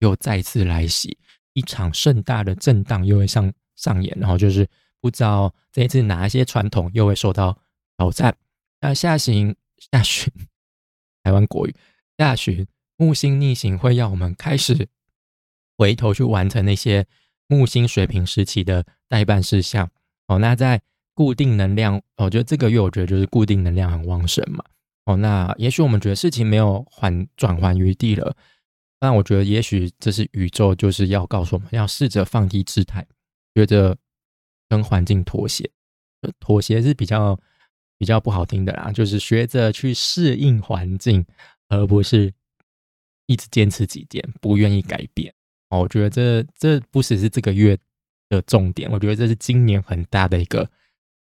[0.00, 1.18] 又再次来袭，
[1.52, 4.68] 一场盛大的震荡又会上上演，然后就是
[5.00, 7.58] 不知道这一次哪一些传统又会受到
[7.96, 8.36] 挑战。
[8.80, 9.54] 那下行。
[9.92, 10.32] 下旬，
[11.22, 11.74] 台湾国语
[12.16, 12.66] 下旬
[12.96, 14.88] 木星逆行会让我们开始
[15.76, 17.06] 回头去完成那些
[17.46, 19.90] 木星水平时期的代办事项。
[20.28, 20.80] 哦，那在
[21.12, 24.64] 固定能量，我觉得这个月我觉得就是固定能量很旺盛嘛。
[25.04, 28.34] 哦，那也许我们觉得事情没有缓转圜余地了，
[28.98, 33.06] 但我觉得也许这是宇宙就是要告诉我们要试着放低姿态，
[33.54, 33.96] 觉得
[34.68, 35.70] 跟环境妥协，
[36.40, 37.38] 妥协是比较。
[37.98, 41.24] 比较不好听的啦，就是学着去适应环境，
[41.68, 42.30] 而不是
[43.24, 45.32] 一直坚持己见，不愿意改变。
[45.70, 47.74] 哦，我觉得这这不只是这个月
[48.28, 50.70] 的重点，我觉得这是今年很大的一个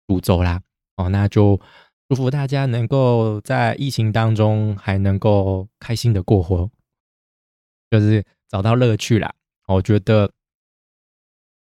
[0.08, 0.60] 主轴啦。
[0.96, 1.62] 哦，那就
[2.10, 6.68] 祝福大家能够在疫情当中还能够开心的过活，
[7.94, 9.32] 就是找到乐趣啦。
[9.68, 10.32] 我觉得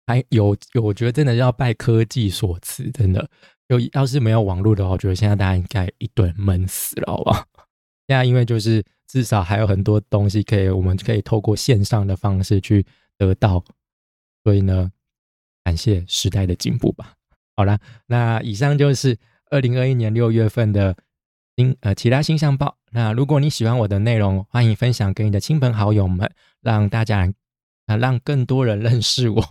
[0.07, 3.28] 还有有，我觉得真的要拜科技所赐，真的。
[3.68, 7.47] 就要是没有网络的话，我觉得现在大家应该一顿闷死了，好不好？
[8.09, 12.85] 现在因为就是至少还有很多东西可以，我们可以透过线上的方式去
[13.18, 13.62] 得到，
[14.43, 14.91] 所以呢，
[15.64, 17.14] 感谢时代的进步吧。
[17.57, 19.18] 好了，那以上就是
[19.51, 20.97] 二零二一年六月份的
[21.81, 22.77] 呃其他星象报。
[22.91, 27.33] 那如果你喜欢我的内容，欢迎分享给你的亲朋好友们，让大家
[27.87, 29.45] 啊让更多人认识我。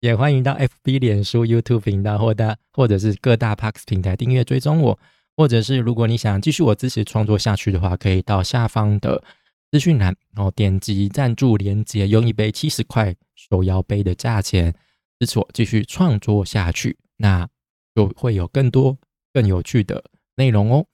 [0.00, 4.98] 也欢迎到 FB、脸书、YouTube 频道，或大或者是各大 Parks 平台订阅追踪我，
[5.36, 9.22] 或者是如果你想继续我支持创作下去的话，可以到下方的
[9.70, 14.72] 资讯栏，然后点击赞助连接，用一杯七十块手摇杯的价钱
[15.18, 17.48] 支持我继续创作下去，那
[17.94, 18.96] 就会有更多
[19.32, 20.04] 更有趣的
[20.36, 20.86] 内容哦。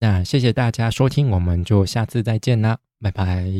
[0.00, 3.50] 那谢谢大家收听，我们就下次再见啦，拜拜。